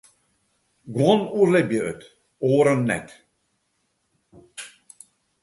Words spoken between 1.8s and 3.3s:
it, oaren net.